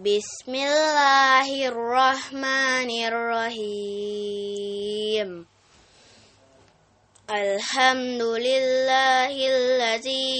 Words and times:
بسم 0.00 0.54
الله 0.54 1.68
الرحمن 1.68 2.90
الرحيم 3.12 4.48
الحمد 7.30 8.22
لله 8.22 9.28
الذي 9.28 10.32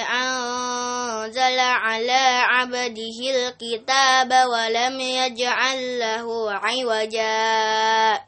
أنزل 0.00 1.58
على 1.60 2.24
عبده 2.48 3.18
الكتاب 3.36 4.32
ولم 4.32 5.00
يجعل 5.00 5.98
له 5.98 6.52
عوجا 6.52 8.27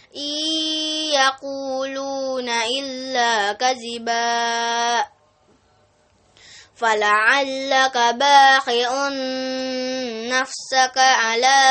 إن 0.15 0.31
يقولون 1.13 2.49
إلا 2.49 3.53
كذبا 3.53 5.05
فلعلك 6.75 7.97
باخع 7.97 9.09
نفسك 10.29 10.97
على 10.97 11.61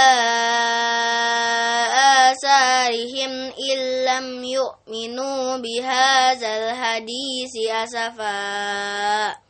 آثارهم 2.30 3.32
إن 3.70 3.78
لم 4.04 4.44
يؤمنوا 4.44 5.56
بهذا 5.56 6.50
الحديث 6.56 7.54
أسفا 7.70 9.49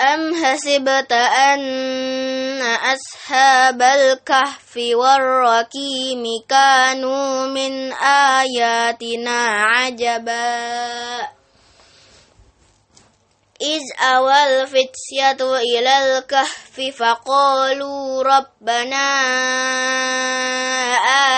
أم 0.00 0.44
حسبت 0.44 1.12
أن 1.12 2.62
أصحاب 2.62 3.82
الكهف 3.82 4.76
والركيم 4.76 6.24
كانوا 6.48 7.46
من 7.46 7.92
آياتنا 7.92 9.48
عجبا 9.48 11.28
إذ 13.60 13.80
أوى 14.00 14.34
الفتية 14.62 15.40
إلى 15.56 16.18
الكهف 16.18 16.80
فقالوا 16.98 18.22
ربنا 18.22 19.06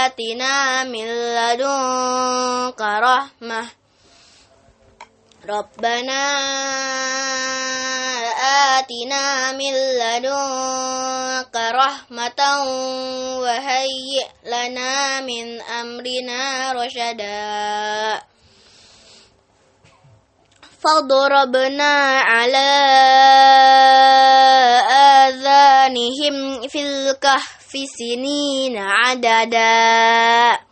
آتنا 0.07 0.85
من 0.85 1.07
لدنك 1.35 2.81
رحمة 2.81 3.82
ربنا 5.49 6.23
آتنا 8.79 9.53
من 9.53 9.75
لدنك 9.75 11.57
رحمة 11.57 12.41
وهيئ 13.43 14.27
لنا 14.47 15.21
من 15.21 15.61
أمرنا 15.61 16.73
رشدا. 16.73 18.23
فضربنا 20.83 21.95
على 22.21 22.71
آذانهم 25.27 26.69
في 26.69 26.81
الكهف 26.83 27.71
سنين 27.99 28.79
عددا. 28.79 30.72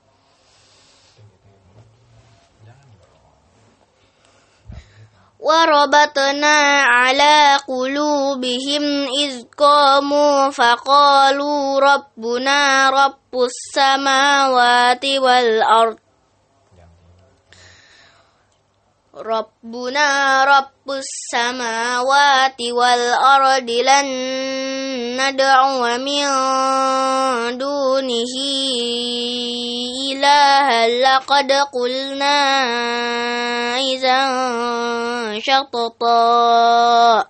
وربطنا 5.41 6.81
على 6.85 7.57
قلوبهم 7.67 8.83
إذ 9.21 9.43
قاموا 9.57 10.49
فقالوا 10.49 11.79
ربنا 11.79 12.89
رب 12.89 13.33
السماوات 13.49 15.05
والأرض 15.05 15.97
ربنا 19.21 20.43
رب 20.43 20.91
السماوات 20.91 22.61
والأرض 22.61 23.69
لن 23.69 24.07
ندعو 25.21 25.97
من 25.97 26.25
دونه 27.57 28.33
إلها 30.11 30.87
لقد 30.87 31.51
قلنا 31.51 32.39
إذا 33.77 34.19
شططا. 35.39 37.25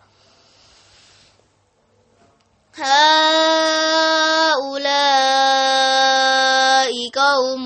هؤلاء 2.75 4.11
قوم 7.15 7.65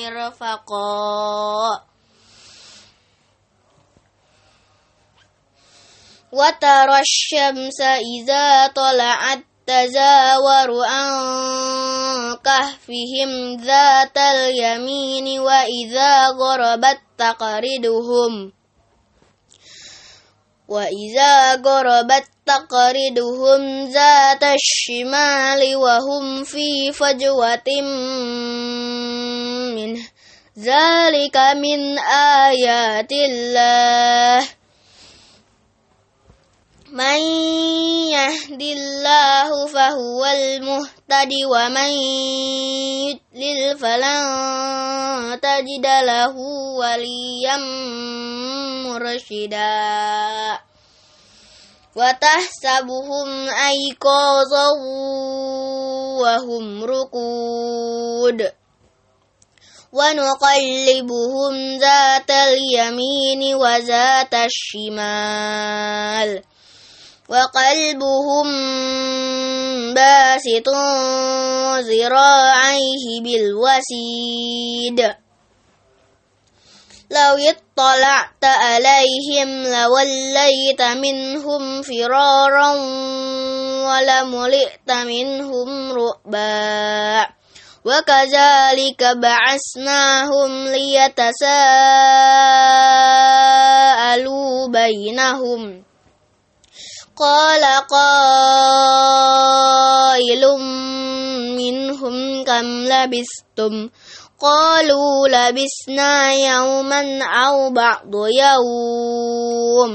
مرفقا 0.00 1.80
وترى 6.32 7.00
الشمس 7.00 7.80
إذا 7.80 8.66
طلعت 8.66 9.42
تزاور 9.66 10.70
عن 10.86 11.10
كهفهم 12.44 13.56
ذات 13.60 14.18
اليمين 14.18 15.40
وإذا 15.40 16.26
غربت 16.28 17.00
تقرضهم. 17.18 18.52
وإذا 20.68 21.54
غربت 21.54 22.26
تقرضهم 22.46 23.90
ذات 23.90 24.42
الشمال 24.42 25.76
وهم 25.76 26.44
في 26.44 26.92
فجوة 26.92 27.68
منه 29.80 30.02
ذلك 30.58 31.36
من 31.36 31.98
آيات 32.48 33.12
الله 33.12 34.48
من 36.90 37.20
يهد 38.10 38.62
الله 38.62 39.66
فهو 39.66 40.24
المهتد 40.26 41.32
ومن 41.52 41.92
يضلل 43.08 43.78
فلن 43.78 44.20
تجد 45.40 45.86
له 45.86 46.34
وليا 46.78 47.56
مرشدا 48.86 50.58
وتحسبهم 51.96 53.28
أيقاظا 53.48 54.68
وهم 56.20 56.84
ركود 56.84 58.52
ونقلبهم 59.92 61.78
ذات 61.78 62.30
اليمين 62.30 63.54
وذات 63.54 64.34
الشمال. 64.34 66.42
وقلبهم 67.28 68.46
باسط 69.94 70.68
ذراعيه 71.78 73.20
بالوسيد. 73.20 75.14
لو 77.10 77.36
اطلعت 77.36 78.44
عليهم 78.44 79.66
لوليت 79.66 80.82
منهم 80.82 81.82
فرارا 81.82 82.72
ولملئت 83.86 84.90
منهم 84.90 85.92
رؤبا. 85.92 87.39
وكذلك 87.84 89.02
بعثناهم 89.16 90.50
ليتساءلوا 93.30 94.68
بينهم 94.68 95.84
قال 97.16 97.64
قائل 97.90 99.22
منهم 101.56 102.44
كم 102.44 102.66
لبستم 102.92 103.88
قالوا 104.40 105.28
لبسنا 105.28 106.32
يوما 106.32 107.24
أو 107.24 107.70
بعض 107.70 108.14
يوم 108.44 109.92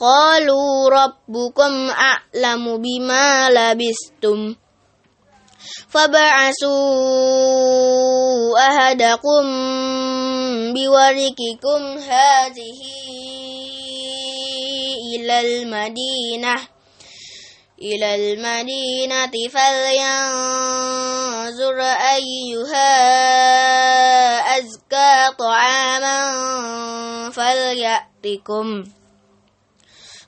قالوا 0.00 0.88
ربكم 0.90 1.90
أعلم 1.90 2.76
بما 2.82 3.50
لبستم 3.50 4.56
فبعثوا 5.88 6.76
أهدكم 8.58 9.44
بورككم 10.74 11.98
هذه 11.98 12.80
إلى 15.16 15.40
المدينة 15.40 16.56
إلى 17.82 18.14
المدينة 18.14 19.34
فلينظر 19.48 20.76
أيها 22.16 22.92
أزكى 24.58 25.12
طعاما 25.38 26.20
فليأتكم. 27.30 28.84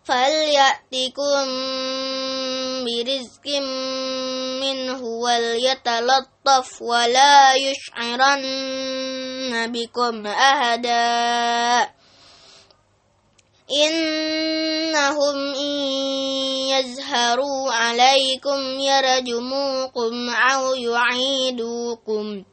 فليأتكم 0.09 1.47
برزق 2.85 3.47
منه 4.63 5.03
وليتلطف 5.05 6.83
ولا 6.83 7.55
يشعرن 7.55 8.43
بكم 9.73 10.27
أهدا 10.27 11.89
إنهم 13.85 15.37
إن 15.55 15.79
يزهروا 16.73 17.73
عليكم 17.73 18.61
يرجموكم 18.81 20.31
أو 20.31 20.75
يعيدوكم 20.75 22.45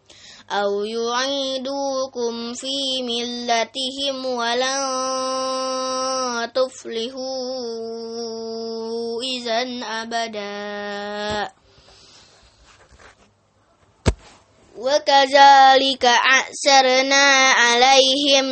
أو 0.51 0.83
يعيدوكم 0.83 2.53
في 2.53 3.01
ملتهم 3.03 4.25
ولن 4.25 4.81
تفلحوا 6.53 7.23
إذا 9.23 9.61
أبدا 9.83 11.51
وكذلك 14.77 16.05
أعسرنا 16.05 17.25
عليهم 17.51 18.45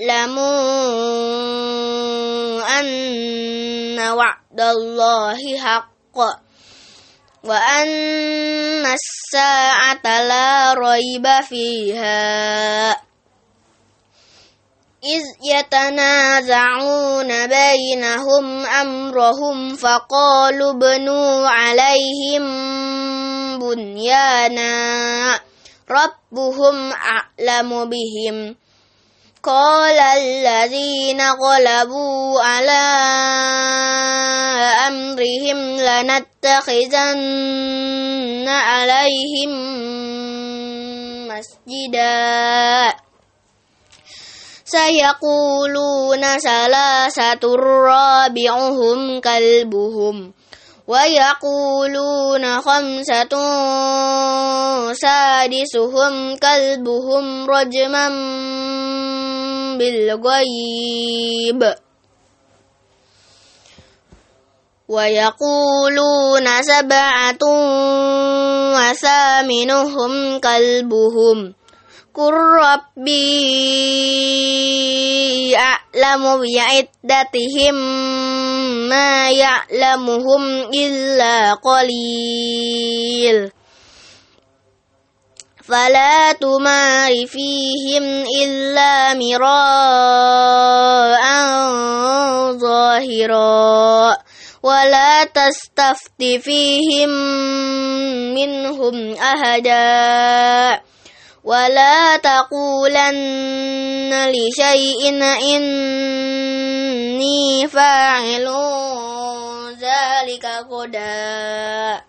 ليعلموا 0.00 0.40
أن 2.80 3.98
وعد 4.00 4.60
الله 4.60 5.58
حق 5.58 6.49
وأن 7.44 8.86
الساعة 8.86 10.04
لا 10.04 10.74
ريب 10.74 11.26
فيها 11.48 12.90
إذ 15.04 15.22
يتنازعون 15.44 17.46
بينهم 17.46 18.66
أمرهم 18.66 19.76
فقالوا 19.76 20.70
ابنوا 20.70 21.48
عليهم 21.48 22.44
بنيانا 23.58 25.40
ربهم 25.90 26.92
أعلم 26.92 27.90
بهم 27.90 28.56
قال 29.42 29.98
الذين 29.98 31.20
غلبوا 31.20 32.40
على 32.40 32.86
أمرهم 34.88 35.58
لنتخذن 35.80 37.28
عليهم 38.48 39.50
مسجدا. 41.28 42.94
سيقولون 44.64 46.22
ثلاثة 46.38 47.54
رابعهم 47.88 49.20
كلبهم. 49.20 50.32
ويقولون 50.90 52.60
خمسة 52.60 53.34
سادسهم 54.92 56.36
كلبهم 56.36 57.50
رجما 57.50 58.08
بالغيب. 59.78 61.60
ويقولون 64.88 66.46
سبعة 66.62 67.44
وثامنهم 68.74 70.12
كلبهم. 70.38 71.54
قل 72.14 72.34
ربي 72.34 73.30
أعلم 75.56 76.42
بعدتهم 76.42 77.76
ما 78.90 79.30
يعلمهم 79.30 80.42
إلا 80.74 81.54
قليل. 81.54 83.50
فلا 85.70 86.32
تمار 86.32 87.26
فيهم 87.26 88.02
إلا 88.42 89.14
مراء 89.14 90.50
ظاهرا 92.58 94.16
ولا 94.62 95.24
تستفت 95.24 96.22
فيهم 96.42 97.10
منهم 98.34 99.14
أهدا 99.16 100.89
ولا 101.44 102.16
تقولن 102.16 104.12
لشيء 104.28 105.22
إني 105.56 106.60
فاعل 107.68 108.46
ذلك 109.80 110.44
غدا 110.70 112.02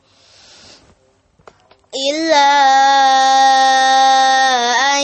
إلا 2.12 2.52
أن 4.96 5.04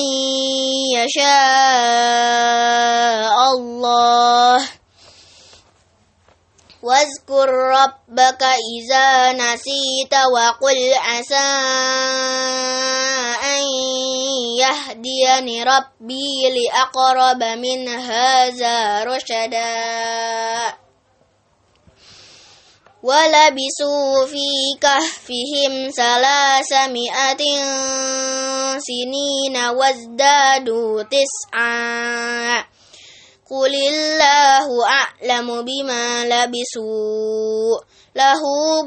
يشاء 0.98 2.48
الله 3.57 4.60
واذكر 6.88 7.50
ربك 7.50 8.44
إذا 8.44 9.34
نسيت 9.34 10.13
وقل 10.34 10.94
عسى 10.94 11.36
أن 13.44 13.63
يهديني 14.60 15.63
ربي 15.63 16.50
لأقرب 16.56 17.44
من 17.44 17.88
هذا 17.89 19.03
رشدا. 19.03 19.77
ولبسوا 23.03 24.25
في 24.25 24.48
كهفهم 24.82 25.89
ثلاثمائة 25.98 27.44
سنين 28.79 29.58
وازدادوا 29.58 31.03
تسعا. 31.03 32.76
قل 33.50 33.74
الله 33.75 34.68
أعلم 34.88 35.48
بما 35.62 36.25
لبسوا 36.25 37.80
له 38.16 38.42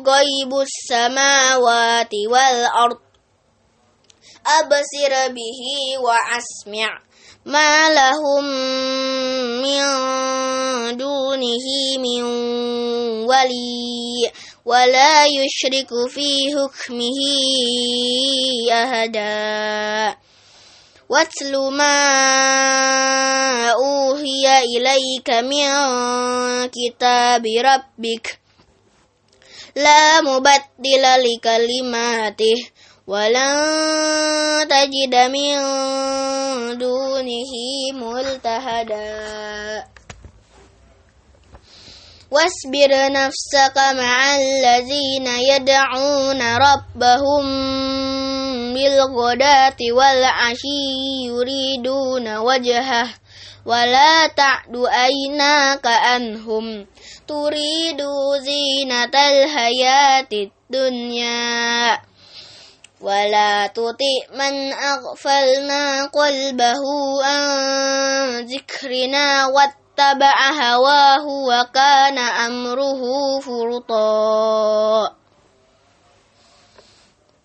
غيب 0.06 0.52
السماوات 0.60 2.12
والأرض 2.32 2.98
أبصر 4.46 5.12
به 5.28 5.60
وأسمع 6.00 6.88
ما 7.44 7.94
لهم 7.94 8.44
من 9.62 9.80
دونه 10.96 11.66
من 11.98 12.22
ولي 13.24 14.30
ولا 14.64 15.26
يشرك 15.26 15.88
في 16.08 16.28
حكمه 16.52 17.20
أهدا 18.72 20.16
واتل 21.10 21.52
ما 21.74 21.96
أوهي 23.70 24.46
إليك 24.58 25.30
من 25.30 25.66
كتاب 26.70 27.44
ربك 27.46 28.38
لا 29.76 30.20
مبدل 30.20 31.04
لكلماته 31.26 32.58
ولن 33.06 33.58
تجد 34.70 35.14
من 35.34 35.56
دونه 36.78 37.52
ملتهدا 37.94 39.84
واصبر 42.30 43.12
نفسك 43.12 43.76
مع 43.76 44.36
الذين 44.36 45.26
يدعون 45.26 46.42
ربهم 46.56 47.44
بالغداة 48.74 49.76
والعشي 49.92 51.26
يريدون 51.26 52.36
وجهه. 52.36 53.08
ولا 53.66 54.26
تعد 54.26 54.76
أيناك 55.06 55.86
عنهم. 55.86 56.86
تريد 57.28 58.02
زينة 58.42 59.14
الحياة 59.30 60.28
الدنيا. 60.32 61.98
ولا 63.00 63.66
تطع 63.66 64.20
من 64.34 64.72
أغفلنا 64.72 66.04
قلبه 66.04 66.82
عن 67.24 68.44
ذكرنا 68.44 69.46
واتبع 70.00 70.36
هواه 70.50 71.24
وكان 71.28 72.18
أمره 72.18 73.02
فرطا. 73.40 75.12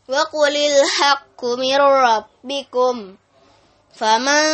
وقل 0.07 0.55
الحق 0.55 1.45
من 1.45 1.75
ربكم 1.75 3.15
فمن 3.95 4.45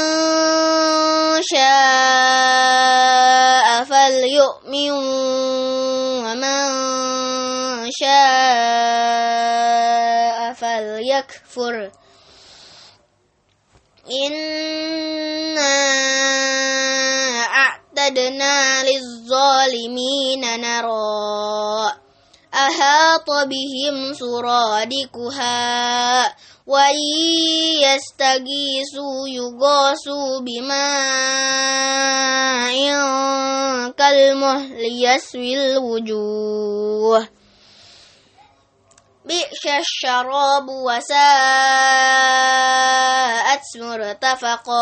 شاء 1.41 1.67
فليؤمن 3.83 4.91
ومن 6.25 6.61
شاء 8.01 8.13
فليكفر. 10.53 11.91
إنا 14.11 15.81
أعتدنا 18.11 18.83
للظالمين 18.83 20.41
نرى 20.61 21.91
أحاط 22.53 23.29
بهم 23.29 24.13
سرادقها 24.13 25.55
وإن 26.67 26.95
يستغيثوا 27.81 29.27
يغاثوا 29.27 30.39
بماء 30.39 30.81
كالمهل 33.91 35.03
يسوي 35.03 35.55
الوجوه 35.55 37.27
بئس 39.25 39.65
الشراب 39.67 40.67
وساءت 40.69 41.21
مرتفقا 43.75 44.81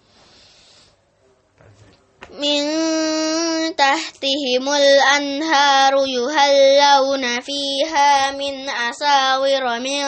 من 2.31 3.75
تحتهم 3.75 4.69
الأنهار 4.69 5.93
يهلون 6.07 7.41
فيها 7.41 8.31
من 8.31 8.69
أساور 8.69 9.79
من 9.79 10.03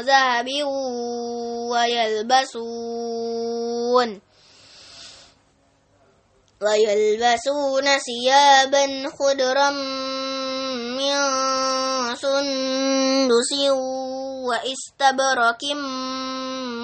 ذهب 0.00 0.48
ويلبسون 1.70 3.12
ويلبسون 6.62 7.86
ثيابا 7.98 9.10
خضرا 9.18 9.70
من 10.98 11.14
سندس 12.16 13.52
وإستبرك 14.46 15.62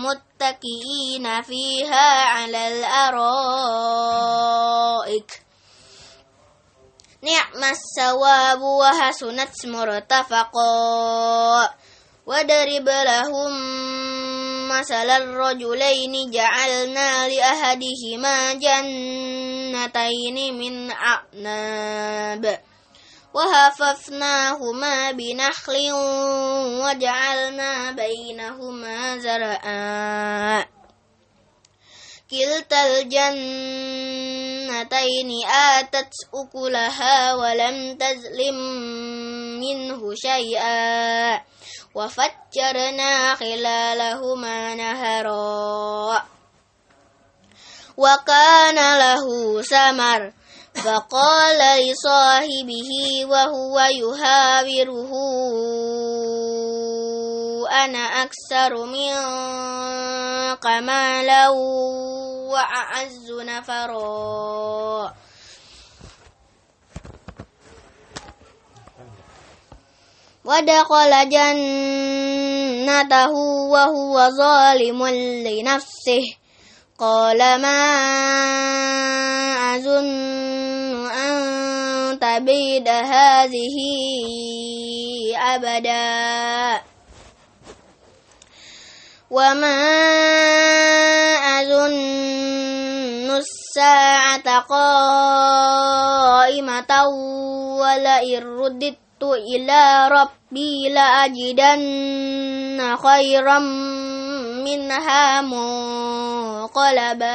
متكئين 0.04 1.42
فيها 1.42 2.24
على 2.24 2.68
الأرائك. 2.68 3.42
نعم 7.22 7.64
الثواب 7.64 8.62
وحسنت 8.62 9.66
مرتفقا. 9.66 10.68
وضرب 12.26 12.88
لهم 12.88 13.52
مثل 14.68 15.10
الرجلين 15.10 16.30
جعلنا 16.30 17.28
لأحدهما 17.28 18.52
جنتين 18.52 20.36
من 20.58 20.90
أعناب. 20.90 22.60
وهففناهما 23.34 25.12
بنخل 25.12 25.92
وجعلنا 26.82 27.90
بينهما 27.90 29.18
زرعا 29.18 30.66
كلتا 32.30 32.86
الجنتين 32.86 33.30
آتت 35.48 36.12
أكلها 36.34 37.34
ولم 37.34 37.96
تظلم 37.96 38.58
منه 39.60 40.14
شيئا. 40.14 41.40
وفجرنا 41.94 43.34
خلالهما 43.34 44.74
نهرا. 44.74 46.22
وكان 47.96 48.98
له 48.98 49.26
ثمر 49.62 50.32
فقال 50.84 51.58
لصاحبه 51.90 52.90
وهو 53.24 53.80
يهاوره 53.80 55.12
أنا 57.84 57.98
أكثر 57.98 58.86
منك 58.86 60.66
مالا 60.66 61.48
وأعز 62.48 63.32
نفرا. 63.32 65.14
ودخل 70.44 71.28
جنته 71.28 73.30
وهو 73.72 74.30
ظالم 74.30 75.06
لنفسه. 75.46 76.24
قال 76.98 77.38
ما 77.38 77.78
أظن 79.76 81.06
أن 81.10 82.18
تبيد 82.18 82.88
هذه 82.88 83.76
أبدا 85.38 86.82
وما 89.30 89.78
أظن 91.62 93.30
الساعة 93.38 94.58
قائمة 94.60 95.72
ولئن 97.78 98.42
رددت 98.42 99.07
إلى 99.22 100.08
ربي 100.08 100.88
لأجدن 100.88 102.96
خيرا 102.96 103.58
منها 104.64 105.40
منقلبا. 105.40 107.28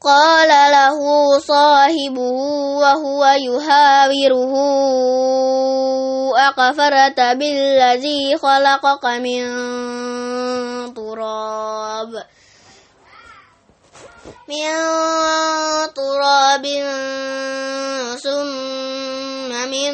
قال 0.00 0.48
له 0.48 0.98
صاحبه 1.38 2.30
وهو 2.78 3.26
يهاوره 3.26 4.54
أكفرت 6.48 7.20
بالذي 7.20 8.36
خلقك 8.36 9.04
من 9.04 9.44
تراب. 10.94 12.24
من 14.48 14.74
تراب 16.48 16.64
ثم 18.24 19.52
من 19.70 19.92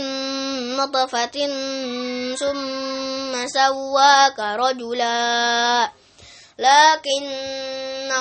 نطفة 0.76 1.37
ثم 2.38 3.46
سواك 3.46 4.38
رجلا 4.38 5.92
لكن 6.58 7.25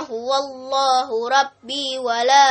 هو 0.10 0.30
الله 0.36 1.30
ربي 1.30 1.98
ولا 2.00 2.46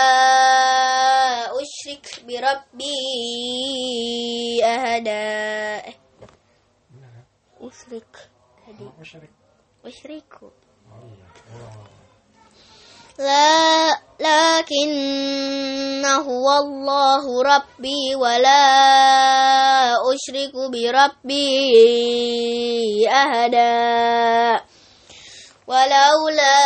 أشرك 1.51 2.23
بربي 2.27 2.95
أهدا 4.65 5.83
أشرك. 7.61 8.31
أشرك. 9.85 10.41
لا 13.19 14.12
لكن 14.23 16.05
هو 16.07 16.47
الله 16.63 17.25
ربي 17.43 18.15
ولا 18.15 18.63
أشرك 19.99 20.55
بربي 20.73 21.59
أهدا 23.11 24.61
ولولا 25.67 26.59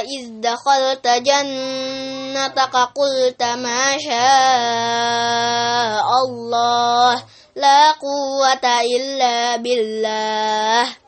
إذ 0.00 0.40
دخلت 0.40 1.06
جنتك 1.08 2.76
قلت 2.76 3.42
ما 3.42 3.98
شاء 3.98 6.08
الله 6.28 7.22
لا 7.56 7.90
قوة 7.92 8.80
إلا 8.80 9.56
بالله. 9.56 11.01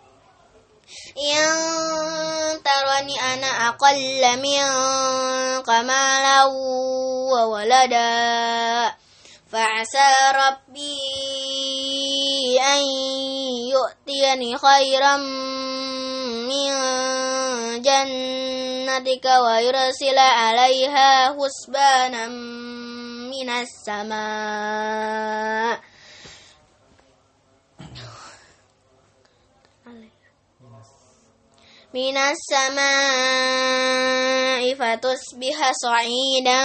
إن 1.19 1.47
ترني 2.63 3.21
أنا 3.35 3.69
أقل 3.69 4.37
منك 4.43 5.69
مالا 5.69 6.45
وولدا. 7.33 8.95
فعسى 9.53 10.13
ربي 10.35 11.01
أن 12.61 12.83
يؤتيني 13.71 14.59
خيرا 14.59 15.17
من 16.51 16.73
جنتك 17.83 19.25
ويرسل 19.25 20.19
عليها 20.19 21.37
حسبانا 21.39 22.27
من 23.31 23.51
السماء. 24.01 25.15
من 31.95 32.17
السماء 32.17 33.55
فتصبح 34.75 35.73
صعيدا 35.73 36.63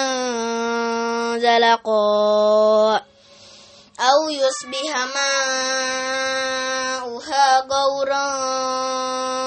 زلقا 1.38 2.96
أو 4.00 4.30
يصبح 4.30 4.98
ماؤها 7.06 7.60
غورا 7.60 8.30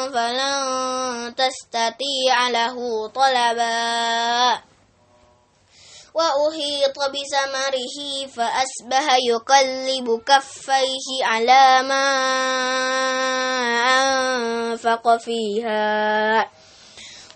فلن 0.08 1.34
تستطيع 1.34 2.48
له 2.48 3.08
طلبا 3.08 4.71
وأحيط 6.14 6.98
بثمره 6.98 8.26
فأصبح 8.36 9.16
يقلب 9.28 10.22
كفيه 10.26 11.24
على 11.24 11.82
ما 11.88 12.06
أنفق 14.02 15.16
فيها. 15.16 16.50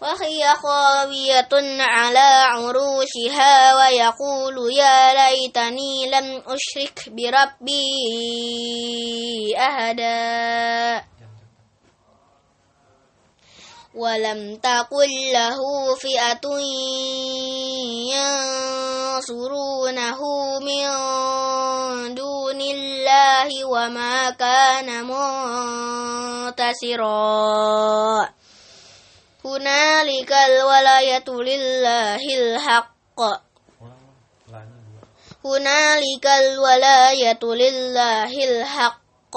وهي 0.02 0.54
خاوية 0.62 1.48
على 1.80 2.28
عروشها 2.52 3.76
ويقول 3.76 4.72
يا 4.72 5.14
ليتني 5.14 6.10
لم 6.10 6.42
أشرك 6.46 7.08
بربي 7.08 7.86
أهدا 9.58 11.04
ولم 13.96 14.56
تكن 14.56 15.10
له 15.32 15.56
فئة 15.96 16.44
ينصرونه 19.16 20.20
من 20.60 20.84
دون 22.14 22.60
الله 22.60 23.64
وما 23.64 24.30
كان 24.30 25.04
منتصرا 26.46 27.16
هنالك 29.44 30.32
الولاية 30.32 31.24
لله 31.28 32.22
الحق 32.38 33.20
هنالك 35.44 36.26
الولاية 36.26 37.42
لله 37.44 38.32
الحق 38.44 39.36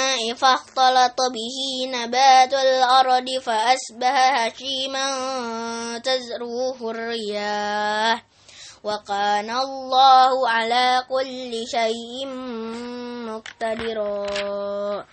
فاختلط 0.33 1.17
به 1.33 1.87
نبات 1.87 2.53
الأرض 2.53 3.25
فأصبح 3.43 4.45
هشيما 4.45 5.07
تزروه 5.97 6.91
الرياح. 6.91 8.23
وكان 8.83 9.49
الله 9.49 10.49
على 10.49 11.03
كل 11.09 11.67
شيء 11.67 12.27
مقتدرا. 13.29 15.05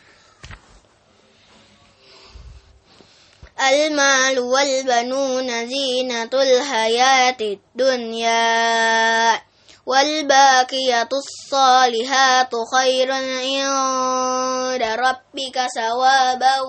المال 3.71 4.39
والبنون 4.39 5.69
زينة 5.69 6.31
الحياة 6.33 7.37
الدنيا. 7.41 9.48
والباقيات 9.89 11.13
الصالحات 11.13 12.53
خير 12.75 13.13
عند 13.13 14.83
ربك 14.83 15.57
ثوابا 15.77 16.61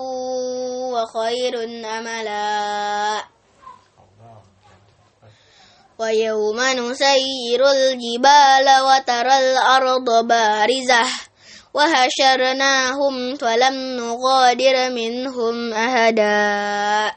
وخير 0.92 1.54
أملا. 1.98 3.22
ويوم 5.98 6.60
نسير 6.60 7.60
الجبال 7.70 8.66
وترى 8.88 9.38
الأرض 9.38 10.26
بارزة 10.26 11.04
وحشرناهم 11.74 13.36
فلم 13.36 13.74
نغادر 14.00 14.90
منهم 14.90 15.74
أهدا 15.74 17.12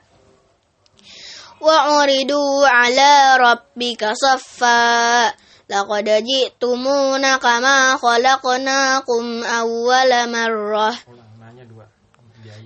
وعرضوا 1.61 2.67
على 2.67 3.37
ربك 3.39 4.11
صفا 4.13 5.33
لقد 5.73 6.05
جئتمونا 6.05 7.37
كما 7.37 7.97
خلقناكم 7.97 9.43
أول 9.43 10.31
مرة. 10.31 10.99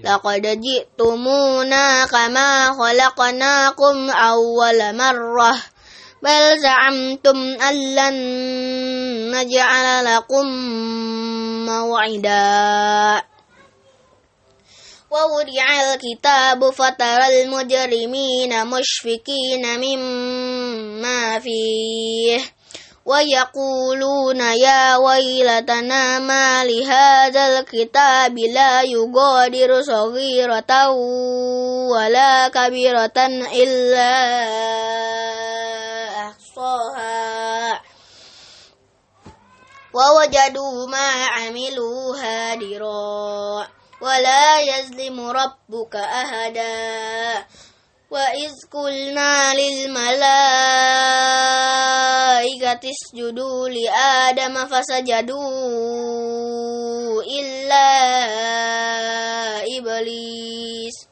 لقد 0.03 0.61
جئتمونا 0.61 2.05
كما 2.05 2.73
خلقناكم 2.73 4.09
أول 4.09 4.97
مرة. 4.97 5.55
بل 6.23 6.59
زعمتم 6.59 7.37
أن 7.61 7.95
لن 7.95 8.15
نجعل 9.35 10.05
لكم 10.05 10.47
موعدا. 11.65 13.21
ووضع 15.11 15.67
الكتاب 15.93 16.69
فترى 16.69 17.43
المجرمين 17.43 18.67
مشفقين 18.67 19.63
مما 19.79 21.39
فيه. 21.39 22.56
ويقولون 23.07 24.39
يا 24.39 24.97
ويلتنا 24.97 26.19
ما 26.19 26.65
لهذا 26.65 27.59
الكتاب 27.59 28.37
لا 28.37 28.81
يغادر 28.81 29.81
صغيرة 29.81 30.89
ولا 31.91 32.47
كبيرة 32.47 33.19
إلا 33.55 34.13
أحصاها. 36.27 37.81
ووجدوا 39.95 40.87
ما 40.87 41.25
عملوا 41.25 42.17
هادرا 42.19 43.67
ولا 44.01 44.59
يظلم 44.59 45.19
ربك 45.19 45.95
أحدا. 45.95 47.45
وإذ 48.11 48.51
قلنا 48.71 49.53
للملائكة 49.53 50.09
اسجدوا 52.89 53.69
لآدم 53.69 54.55
فسجدوا 54.67 56.07
إلا 57.23 57.87
إبليس. 59.77 61.07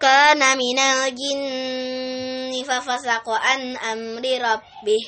كان 0.00 0.40
من 0.58 0.78
الجن 0.78 2.64
ففسق 2.64 3.28
عن 3.28 3.76
أمر 3.76 4.24
ربه. 4.40 5.04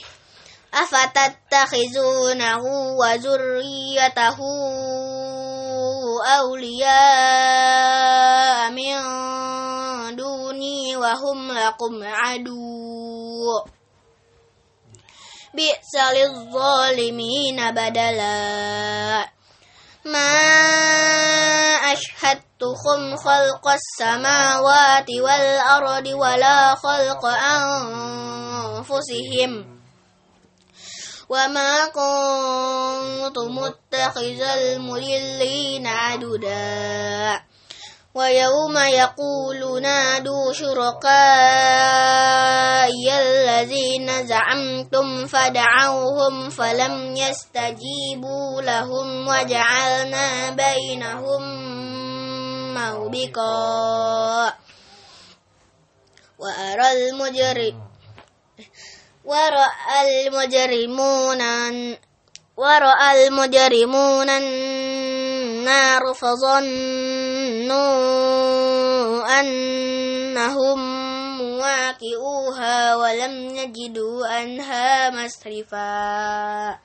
أفتتخذونه 0.75 2.63
وذريته 2.99 4.39
أولياء 6.39 7.51
من 8.71 8.97
دوني 10.17 10.97
وهم 10.97 11.53
لكم 11.53 12.03
عدو. 12.03 13.65
بئس 15.55 15.93
للظالمين 16.13 17.71
بدلا. 17.71 19.29
ما 20.05 20.35
أشهدتكم 21.93 23.17
خلق 23.17 23.69
السماوات 23.69 25.11
والأرض 25.11 26.07
ولا 26.07 26.75
خلق 26.75 27.27
أنفسهم 28.67 29.82
وما 31.33 31.89
كنت 31.89 33.39
متخذ 33.39 34.41
المضلين 34.41 35.87
عددا. 35.87 37.41
ويوم 38.15 38.77
يقول 38.77 39.83
نادوا 39.83 40.53
شركائي 40.53 41.09
الذين 43.09 44.27
زعمتم 44.27 45.27
فدعوهم 45.27 46.51
فلم 46.51 47.17
يستجيبوا 47.17 48.63
لهم 48.63 49.29
وجعلنا 49.29 50.51
بينهم 50.51 51.43
موبقا. 52.75 54.53
وأرى 56.39 56.93
المجرم 56.93 57.92
ورأى 59.25 60.27
المجرمون 60.27 61.43
ورأى 62.57 63.27
المجرمون 63.29 64.29
النار 64.31 66.15
فظنوا 66.15 67.81
أنهم 69.41 70.79
مواقعوها 71.39 72.97
ولم 72.97 73.57
يجدوا 73.57 74.27
عنها 74.27 75.11
مصرفا 75.11 76.79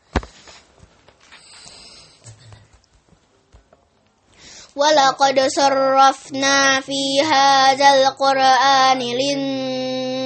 ولقد 4.75 5.39
صرفنا 5.47 6.81
في 6.81 7.21
هذا 7.21 8.07
القرآن 8.07 8.99
للناس 8.99 10.16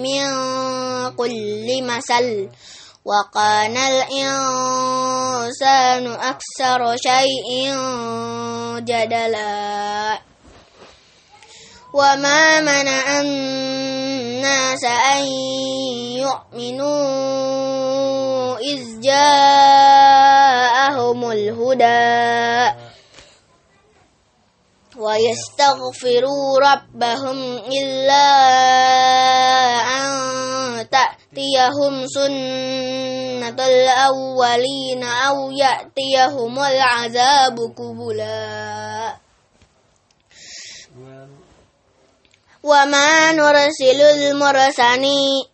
من 0.00 0.22
كل 1.16 1.82
مثل 1.82 2.48
وقال 3.04 3.76
الإنسان 3.76 4.36
أكثر 6.06 6.96
شيء 6.96 7.74
جدلا. 8.78 10.18
وما 11.94 12.60
منع 12.60 13.20
الناس 13.20 14.84
أن 14.84 15.24
يؤمنوا 16.22 17.00
إذ 18.58 19.00
جاءهم 19.00 20.10
الهدى. 21.30 22.79
ويستغفروا 25.00 26.58
ربهم 26.60 27.38
إلا 27.56 28.26
أن 29.96 30.10
تأتيهم 30.90 32.06
سنة 32.06 33.58
الأولين 33.66 35.04
أو 35.04 35.50
يأتيهم 35.50 36.58
العذاب 36.58 37.56
قبلا. 37.78 39.16
وما 42.62 43.32
نرسل 43.32 44.00
المرسلين 44.00 45.44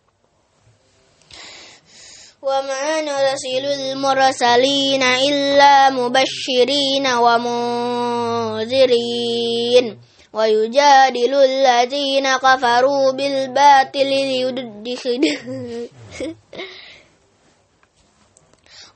وما 2.47 3.01
نرسل 3.01 3.65
المرسلين 3.65 5.03
إلا 5.03 5.89
مبشرين 5.89 7.07
ومنذرين. 7.07 8.87
ويجادل 10.33 11.33
الذين 11.33 12.37
كفروا 12.37 13.11
بالباطل 13.11 14.05
ليدخلوا 14.07 15.37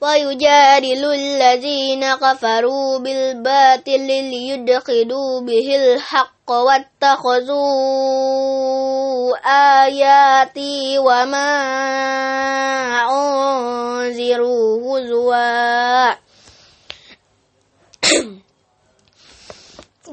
ويجادل 0.01 1.05
الذين 1.13 2.15
كفروا 2.15 2.99
بالباطل 2.99 4.07
ليدخلوا 4.07 5.41
به 5.41 5.75
الحق 5.75 6.51
واتخذوا 6.51 7.61
آياتي 9.85 10.99
وما 10.99 11.53
أنذروا 13.11 14.69
هزوا. 14.81 16.11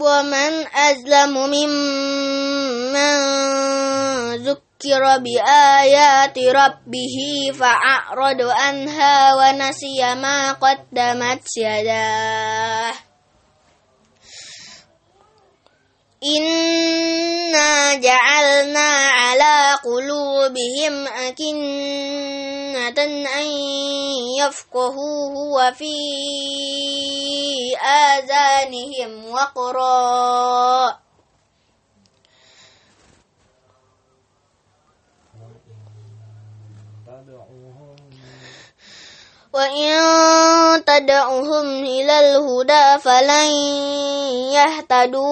ومن 0.01 0.53
أظلم 0.77 1.35
ممن 1.51 3.09
ذكر 4.47 4.68
بآيات 5.19 6.39
ربه 6.39 7.17
فأعرض 7.61 8.43
عنها 8.43 9.35
ونسي 9.35 10.15
ما 10.15 10.53
قدمت 10.53 11.57
يداه 11.57 12.95
إنا 16.37 17.95
جعلنا 17.95 18.91
على 19.09 19.79
قلوبهم 19.85 21.07
أكنة 21.09 23.03
أن 23.39 23.47
يفقهوه 24.41 25.35
وفي 25.57 25.97
آذانهم 27.85 29.31
وقرا 29.31 30.99
وإن 39.59 40.85
تدعهم 40.85 41.67
إلى 41.83 42.15
الهدى 42.21 43.03
فلن 43.03 43.51
يهتدوا 44.55 45.27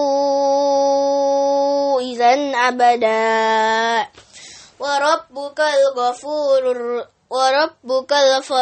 إذا 2.01 2.33
أبدا 2.69 4.09
وربك 4.81 5.61
الغفور 5.61 6.63
وربك 7.31 8.13
الف 8.13 8.53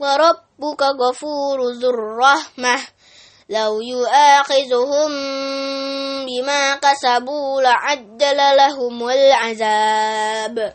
وربك 0.00 0.82
غفور 0.82 1.58
ذو 1.70 1.90
الرحمة 1.90 2.76
لو 3.48 3.80
يؤاخذهم 3.80 5.10
بما 6.26 6.74
كسبوا 6.76 7.62
لعجل 7.62 8.56
لهم 8.56 9.08
العذاب 9.08 10.74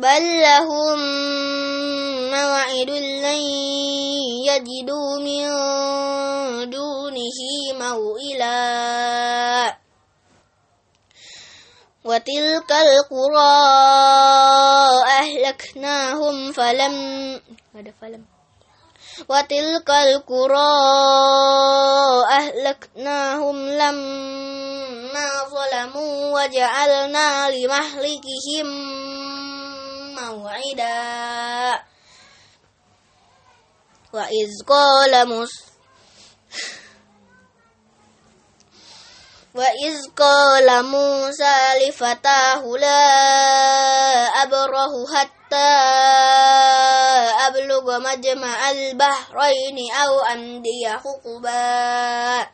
بل 0.00 0.40
لهم 0.40 0.98
موعد 2.30 2.90
لن 2.90 3.42
يجدوا 4.48 5.18
من 5.20 5.44
دونه 6.70 7.38
موئلا 7.80 8.60
وتلك 12.04 12.70
القرى 12.72 13.56
أهلكناهم 15.20 16.52
فلم 16.52 16.94
فلم؟ 18.00 18.24
وتلك 19.28 19.90
القرى 19.90 20.72
أهلكناهم 22.30 23.56
لما 23.68 25.30
ظلموا 25.50 26.40
وجعلنا 26.40 27.50
لمهلكهم 27.50 28.66
موعدا. 30.20 31.82
وإذ 34.12 34.50
قال 34.66 35.28
موسى 35.28 35.70
وإذ 39.54 39.98
قال 40.16 40.84
موسى 40.84 41.58
لفتاه 41.82 42.62
لا 42.78 43.02
أبره 44.42 44.92
حتى 45.14 45.72
أبلغ 47.46 47.98
مجمع 47.98 48.70
البحرين 48.70 49.78
أو 49.94 50.20
أمضي 50.20 50.88
حقبا. 50.88 52.46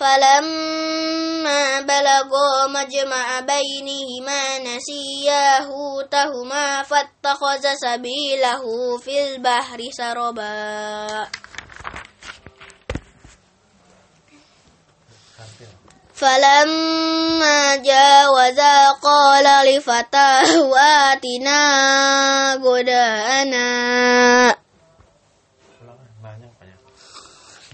فلما 0.00 1.80
بلغا 1.80 2.66
مجمع 2.66 3.40
بينهما 3.40 4.58
نسيا 4.58 5.68
حوتهما 5.68 6.82
فاتخذ 6.82 7.74
سبيله 7.74 8.62
في 8.98 9.34
البحر 9.34 9.80
سربا. 9.92 11.28
فلما 16.14 17.76
جاوزا 17.76 18.90
قال 18.90 19.46
لفتاة 19.66 20.72
آتنا 21.12 21.60
غداءنا 22.54 23.70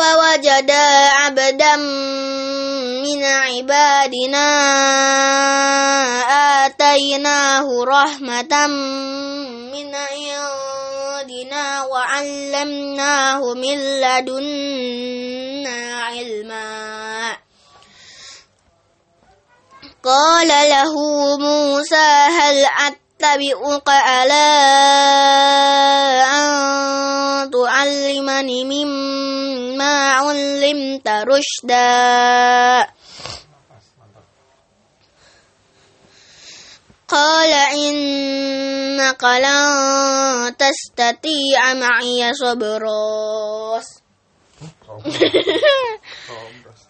فوجدا 0.00 0.88
عبدا 1.08 1.76
من 3.04 3.24
عبادنا 3.24 4.46
آتيناه 6.64 7.66
رحمة 7.84 8.66
من 9.72 9.94
عندنا 9.94 11.84
وعلمناه 11.84 13.40
من 13.54 13.78
لدنا 14.00 15.78
علما. 16.02 17.36
قال 20.04 20.48
له 20.48 20.94
موسى 21.36 22.10
هل 22.40 22.66
أتبعك 23.20 23.88
على 23.88 24.46
أن 26.24 27.50
تعلمني 27.50 28.64
مما 28.64 30.10
علمت 30.10 31.08
رشدا 31.08 32.86
قال 37.08 37.52
إنك 37.52 39.24
لن 39.24 40.56
تستطيع 40.56 41.74
معي 41.74 42.32
صبرا 42.34 43.80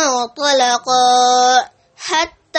فانطلقا 0.00 0.48
حتى 1.96 2.58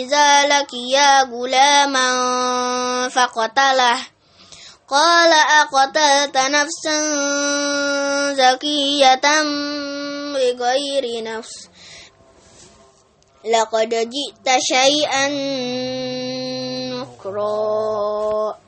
إذا 0.00 0.46
لقيا 0.46 1.22
غلاما 1.22 2.08
فقتله. 3.08 3.98
قال 4.88 5.32
أقتلت 5.32 6.36
نفسا 6.36 6.98
زكية 8.32 9.26
بغير 10.34 11.24
نفس. 11.24 11.68
لقد 13.44 13.88
جئت 13.88 14.58
شيئا 14.60 15.28
نكرا. 16.94 18.67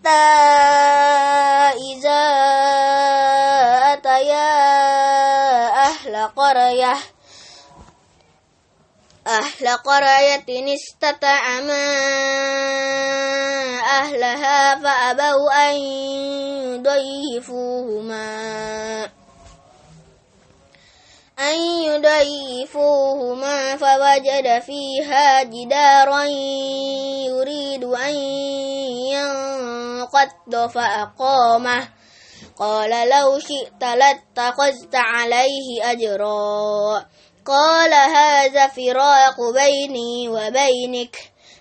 حتى 0.00 0.08
إذا 1.76 2.22
أتيا 3.92 4.50
أهل 5.68 6.16
قرية 6.36 6.96
أهل 9.26 9.68
قرية 9.68 10.74
استطعما 10.74 11.98
أهلها 14.00 14.74
فأبوا 14.74 15.70
أن 15.70 15.76
يضيفوهما. 16.80 18.30
أن 21.40 21.58
يضيفوهما 21.84 23.76
فوجد 23.76 24.62
فيها 24.62 25.42
جدارا 25.42 26.24
يريد 27.28 27.84
أن 27.84 28.14
ينقض 29.14 30.70
فأقامه. 30.74 31.88
قال 32.58 33.08
لو 33.08 33.38
شئت 33.38 33.82
لاتخذت 33.82 34.94
عليه 34.94 35.92
أجرا. 35.92 37.06
قال 37.46 37.94
هذا 37.94 38.66
فراق 38.66 39.36
بيني 39.54 40.28
وبينك. 40.28 41.16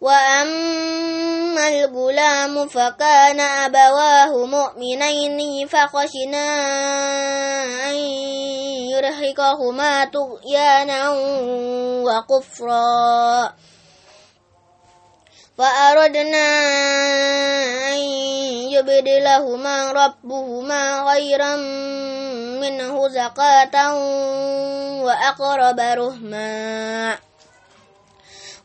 وأما 0.00 1.68
الغلام 1.68 2.68
فكان 2.68 3.40
أبواه 3.40 4.46
مؤمنين 4.46 5.68
فخشنا 5.68 6.48
أن 7.90 7.96
يرهقهما 8.92 10.04
طغيانا 10.04 11.10
وكفرا. 12.04 13.52
فأردنا 15.58 16.46
أن 17.92 17.98
يبدلهما 18.76 19.92
ربهما 19.92 21.10
خيرا 21.10 21.56
منه 22.60 23.08
زكاة 23.08 23.94
وأقرب 25.02 25.80
رحما 25.80 27.18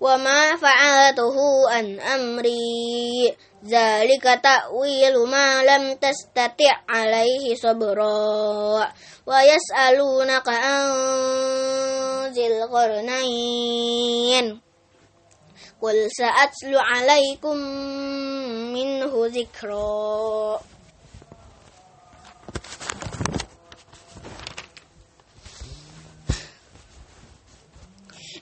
وما 0.00 0.56
فعلته 0.56 1.36
عن 1.70 2.00
أمري 2.00 3.36
ذلك 3.64 4.40
تأويل 4.42 5.18
ما 5.26 5.64
لم 5.64 5.92
تستطع 5.96 6.72
عليه 6.88 7.54
صبرا 7.54 8.92
ويسألونك 9.26 10.48
عن 10.48 10.86
ذي 12.32 12.46
القرنين 12.46 13.66
قل 15.82 16.08
سأتلو 16.10 16.78
عليكم 16.78 17.56
منه 18.76 19.12
ذكرا 19.26 20.60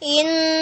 إنا 0.03 0.54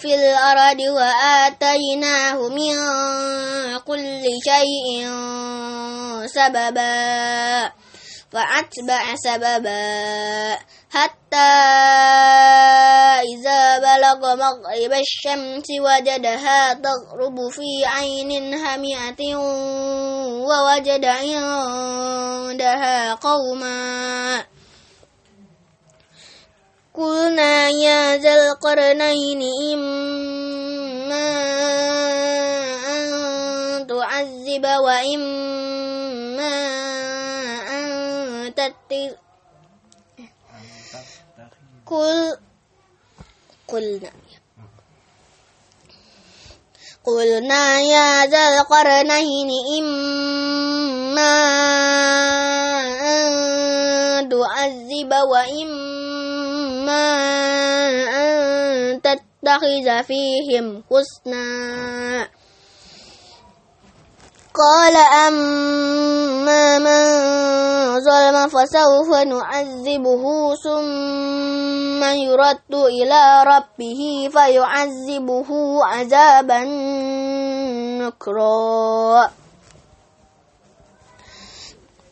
في 0.00 0.14
الأرض 0.14 0.80
وآتيناه 0.80 2.48
من 2.48 2.74
كل 3.78 4.22
شيء 4.44 5.08
سببا 6.26 7.72
فأتبع 8.32 9.02
سببا 9.14 10.58
حتى 10.90 11.36
إذا 13.34 13.78
بلغ 13.78 14.20
مغرب 14.36 14.92
الشمس 14.92 15.66
وجدها 15.80 16.74
تغرب 16.74 17.50
في 17.50 17.84
عين 17.86 18.54
همئة 18.54 19.36
ووجد 20.46 21.04
عندها 21.04 22.34
قوما. 23.14 24.44
قلنا 27.00 27.68
يا 27.68 28.16
ذا 28.20 28.34
القرنين 28.34 29.40
إما 29.72 31.28
أن 32.92 33.08
تعذب 33.88 34.64
وإما 34.84 36.56
أن 37.72 37.88
تتخذ 38.54 39.16
قل 41.88 42.36
قلنا. 43.68 44.12
قلنا 47.04 47.80
يا 47.80 48.26
ذا 48.26 48.44
القرنين 48.60 49.50
إما 49.80 51.36
أن 53.00 54.28
تعذب 54.28 55.12
وإما 55.32 56.59
أن 56.88 58.30
نتخذ 58.96 60.04
فيهم 60.04 60.82
حسنا 60.90 62.28
قال 64.54 64.96
أما 65.28 66.78
من 66.78 68.00
ظلم 68.00 68.48
فسوف 68.48 69.08
نعذبه 69.26 70.54
ثم 70.64 72.04
يرد 72.04 72.74
إلى 72.74 73.44
ربه 73.46 74.30
فيعذبه 74.32 75.48
عذابا 75.84 76.64
نكرا 78.00 79.30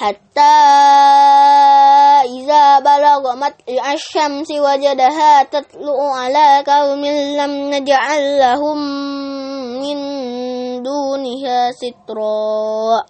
حتى 0.00 0.56
إذا 2.24 2.78
بلغ 2.78 3.36
مطلع 3.36 3.92
الشمس 3.92 4.50
وجدها 4.50 5.42
تطلع 5.42 6.16
على 6.16 6.64
قوم 6.66 7.04
لم 7.36 7.52
نجعل 7.70 8.38
لهم 8.38 8.78
من 9.80 9.98
دونها 10.82 11.70
سترا. 11.72 13.04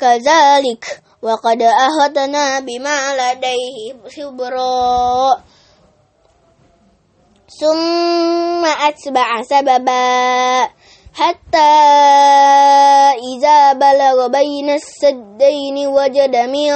كذلك 0.00 1.02
وقد 1.22 1.62
أهدنا 1.62 2.60
بما 2.60 2.98
لديه 3.16 4.00
خبرا. 4.16 5.36
ثم 7.60 8.64
أتبع 8.64 9.42
سببا. 9.42 10.68
حتى 11.18 11.74
إذا 13.34 13.72
بلغ 13.72 14.26
بين 14.26 14.70
السدين 14.70 15.86
وجد 15.86 16.36
من 16.36 16.70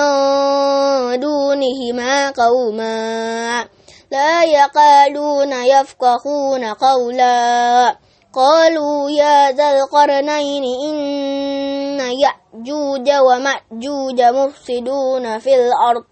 دونهما 1.20 2.30
قوما 2.30 3.64
لا 4.10 4.42
يقالون 4.42 5.52
يفقهون 5.52 6.64
قولا. 6.64 7.96
قالوا 8.34 9.10
يا 9.10 9.50
ذا 9.52 9.70
القرنين 9.70 10.64
إن 10.64 12.00
يأجوج 12.00 13.10
ومأجوج 13.10 14.22
مفسدون 14.22 15.38
في 15.38 15.54
الأرض. 15.54 16.11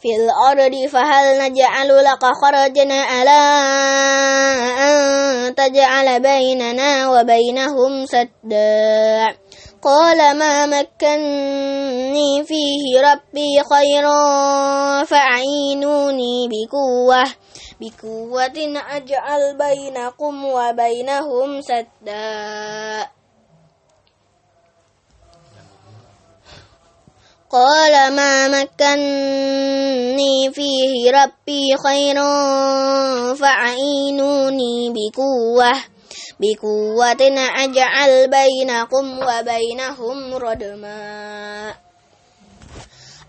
في 0.00 0.08
الأرض 0.16 0.88
فهل 0.88 1.38
نجعل 1.38 2.04
لك 2.04 2.24
خرجنا 2.42 3.02
على 3.02 3.40
أن 4.88 5.54
تجعل 5.54 6.22
بيننا 6.22 7.10
وبينهم 7.10 8.06
سدا؟ 8.06 9.36
قال 9.82 10.38
ما 10.38 10.66
مكني 10.66 12.44
فيه 12.44 13.00
ربي 13.00 13.62
خيرا 13.72 15.04
فأعينوني 15.04 16.48
بقوة 16.48 17.24
بقوة 17.80 18.80
أجعل 18.96 19.56
بينكم 19.58 20.44
وبينهم 20.44 21.60
سدا. 21.60 23.19
قال 27.52 28.14
ما 28.14 28.48
مكني 28.48 30.50
فيه 30.54 31.10
ربي 31.10 31.76
خيرا 31.86 33.34
فعينوني 33.34 34.94
بقوة 34.94 35.72
بقوة 36.40 37.22
أجعل 37.64 38.30
بينكم 38.30 39.18
وبينهم 39.18 40.34
ردما. 40.34 41.74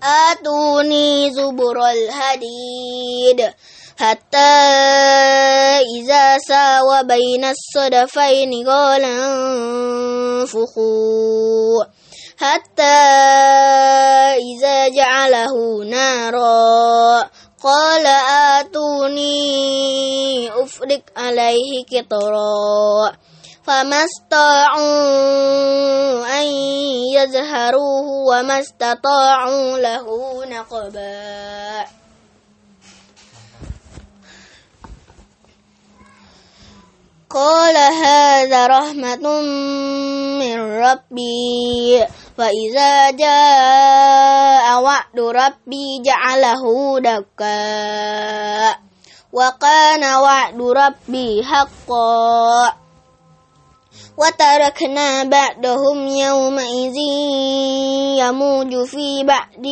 آتوني 0.04 1.32
زبر 1.32 1.78
الهديد 1.90 3.54
حتى 4.00 4.52
إذا 5.98 6.38
ساوى 6.38 7.04
بين 7.04 7.46
الصدفين 7.46 8.68
قال 8.68 9.04
انفخوا. 10.46 12.01
حتى 12.42 12.98
إذا 14.42 14.88
جعله 14.88 15.84
نارا 15.86 17.30
قال 17.64 18.06
آتوني 18.58 19.42
أفرق 20.64 21.02
عليه 21.18 21.86
قطرا 21.92 23.12
فما 23.64 24.04
استطاعوا 24.04 24.82
أن 26.42 26.46
يظهروه 27.14 28.08
وما 28.30 28.60
استطاعوا 28.60 29.78
له 29.78 30.06
نقبا 30.46 31.86
قال 37.34 37.78
هذا 37.78 38.68
رحمة 38.68 39.42
من 40.40 40.58
ربي 40.60 42.04
فإذا 42.38 43.12
جاء 43.12 44.82
وعد 44.82 45.20
ربي 45.20 46.02
جعله 46.06 46.64
دكا 47.00 48.76
وكان 49.34 50.04
وعد 50.16 50.62
ربي 50.62 51.44
حقا. 51.44 52.74
وتركنا 54.18 55.24
بعدهم 55.24 56.08
يومئذ 56.08 56.98
يموج 58.20 58.86
في 58.86 59.24
بعد 59.24 59.66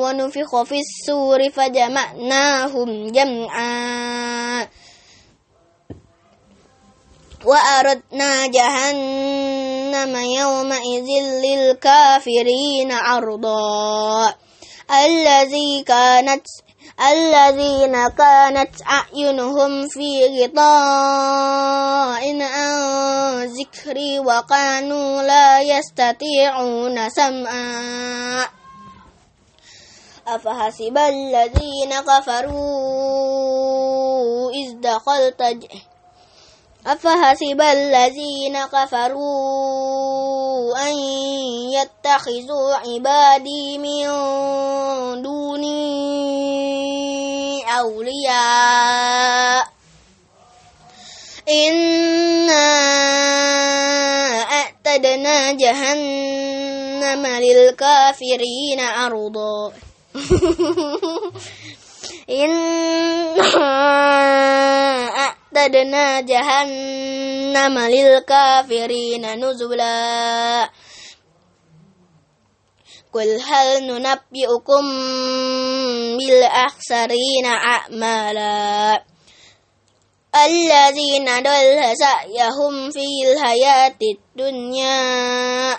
ونفخ 0.00 0.62
في 0.62 0.78
السور 0.80 1.50
فجمعناهم 1.50 3.06
جمعا. 3.06 4.68
وأردنا 7.46 8.46
جهنم 8.46 10.16
يومئذ 10.16 11.08
للكافرين 11.44 12.92
عرضا. 12.92 14.34
الذي 14.90 15.82
كانت 15.82 16.46
الذين 17.10 18.08
كانت 18.08 18.70
أعينهم 18.90 19.88
في 19.88 20.24
غطاء 20.24 22.22
عن 22.42 23.44
ذكري 23.44 24.18
وكانوا 24.18 25.22
لا 25.22 25.60
يستطيعون 25.60 27.10
سمعا. 27.10 28.48
أفحسب 30.28 30.98
الذين 30.98 32.00
كفروا 32.00 32.54
إذ 34.50 34.80
دخلت 34.80 35.42
أفحسب 36.86 37.60
الذين 37.60 38.64
كفروا 38.64 39.24
أن 40.88 40.98
يتخذوا 41.72 42.74
عبادي 42.74 43.78
من 43.78 44.04
دوني 45.22 45.74
أولياء 47.78 49.66
إنا 51.48 52.54
أعتدنا 54.42 55.52
جهنم 55.52 57.26
للكافرين 57.26 58.80
عرضا 62.28 62.44
إنا 62.44 63.64
أعتدنا 65.16 66.20
جهنم 66.20 67.78
للكافرين 67.78 69.44
نزلا 69.44 70.70
قل 73.12 73.40
هل 73.40 73.86
ننبئكم 73.86 74.84
بالأخسرين 76.18 77.46
أعمالا 77.46 79.04
الذين 80.46 81.24
ضل 81.24 81.92
سعيهم 81.96 82.90
في 82.90 83.32
الحياة 83.32 83.98
الدنيا 84.02 85.78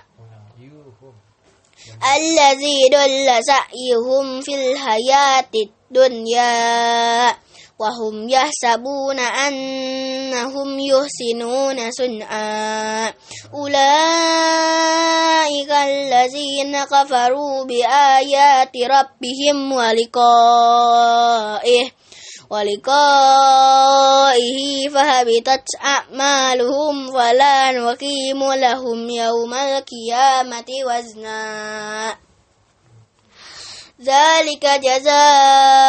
الذي 2.15 2.89
ضل 2.91 3.43
سعيهم 3.43 4.41
في 4.41 4.71
الحياة 4.71 5.51
الدنيا 5.95 7.35
وهم 7.79 8.29
يحسبون 8.29 9.19
أنهم 9.19 10.79
يحسنون 10.79 11.91
صنعا. 11.91 13.13
أولئك 13.53 14.91
الذين 15.71 16.83
كفروا 16.83 17.63
بآيات 17.63 18.71
ربهم 18.75 19.71
ولقائه 19.71 21.05
ولقائه 22.49 23.69
فهبطت 24.89 25.67
أعمالهم 25.83 27.11
فلا 27.11 27.71
نقيم 27.71 28.53
لهم 28.53 29.09
يوم 29.09 29.53
القيامة 29.53 30.65
وزنا. 30.87 32.24
ذلك 34.01 34.65
جزاؤهم 34.83 35.85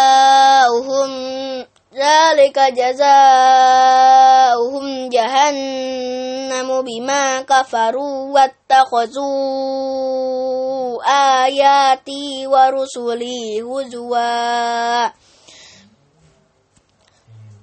ذلك 1.96 2.58
جزاؤهم 2.78 3.08
جهنم 5.08 6.82
بما 6.82 7.40
كفروا 7.40 8.34
واتخذوا 8.34 9.26
آياتي 11.44 12.46
ورسلي 12.46 13.62
هزوا. 13.62 15.06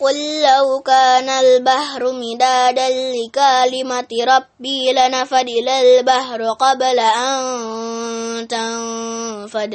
قل 0.00 0.42
لو 0.42 0.80
كان 0.82 1.28
البحر 1.28 2.02
مدادا 2.12 2.88
لكلمة 2.90 4.12
ربي 4.26 4.92
لنفد 4.92 5.48
البحر 5.48 6.40
قبل 6.52 6.98
أن 6.98 8.48
تنفد 8.48 9.72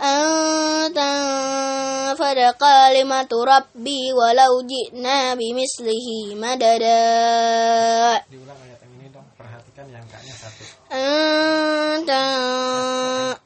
أن 0.00 0.24
تنفد 0.94 2.38
كلمة 2.60 3.32
ربي 3.32 4.02
ولو 4.12 4.52
جئنا 4.66 5.34
بمثله 5.34 6.06
مددا 6.34 7.04
Diulang 8.26 8.58
ayat 8.58 8.78
yang 8.82 8.92
ini 8.98 9.06
dong, 9.14 9.26
perhatikan 9.38 9.86
yang 9.86 10.04
kaknya 10.10 10.34
satu. 10.34 10.62
Anta 10.90 12.26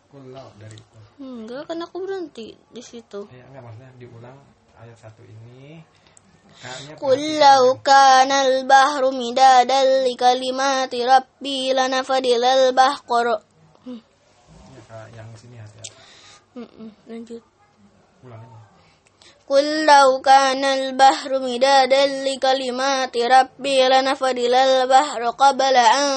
Kulau 0.09 0.49
dari 0.57 0.77
itu. 0.81 0.99
Enggak 1.21 1.69
kan 1.69 1.85
aku 1.85 1.97
berhenti 2.01 2.57
di 2.73 2.81
situ. 2.81 3.29
Ya 3.29 3.45
enggak 3.45 3.63
maksudnya 3.69 3.93
diulang 4.01 4.41
ayat 4.81 4.97
satu 4.97 5.21
ini. 5.21 5.85
Kaknya 6.64 6.96
قل 6.96 7.20
perhatikan 7.20 7.44
لو 7.44 7.64
كان 7.84 8.32
البحر 8.32 9.04
مدادا 9.12 9.82
لكلمات 10.08 10.94
ربي 10.96 11.60
لنفد 11.74 12.26
البحر 12.26 13.26
Ya, 13.84 14.82
Kak, 14.88 15.08
yang 15.12 15.28
sini 15.36 15.60
hati-hati. 15.60 15.92
Mm-mm, 16.56 16.90
lanjut 17.12 17.44
Ulang 18.24 18.42
aja. 18.48 18.62
قل 19.44 19.86
لو 19.86 20.22
كان 20.24 20.64
البحر 20.64 21.32
مدادا 21.40 22.04
لكلمات 22.24 23.16
ربي 23.18 23.78
لنفد 23.90 24.38
البحر 24.40 25.22
قبل 25.30 25.76
أن 25.78 26.08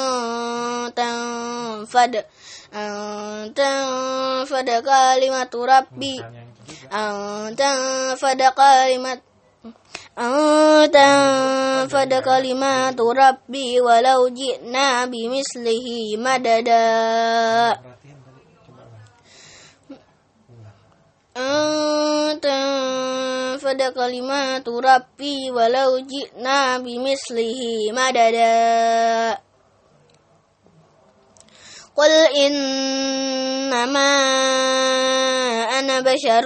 تنفد 0.95 2.15
أن 2.75 2.91
تنفد 3.55 4.69
كلمة 4.71 5.53
ربي 5.55 6.17
Bukan 6.23 6.33
yang 6.39 6.49
itu 6.55 6.63
juga. 6.71 6.87
أن 6.95 7.57
تنفد 7.59 8.41
كلمة 8.55 9.21
أن 10.20 10.92
تنفد 10.92 12.14
كلمات 12.14 13.00
ربي 13.02 13.82
ولو 13.82 14.28
جئنا 14.28 15.06
بمثله 15.06 15.88
مددا 16.18 16.92
Perhatiin 17.82 18.18
tadi. 18.22 18.44
Coba 18.66 18.84
ulang. 18.86 19.08
Ulang. 20.52 20.78
أن 21.32 22.40
تنفد 22.42 23.82
كلمات 23.96 24.68
ربي 24.70 25.52
ولو 25.52 25.92
جئنا 26.12 26.78
بمثله 26.78 27.62
مددا 27.92 29.38
قل 31.96 32.12
إنما 32.36 34.12
أنا 35.80 36.00
بشر 36.00 36.46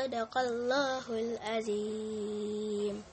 صدق 0.00 0.38
الله 0.38 1.04
العظيم. 1.10 3.04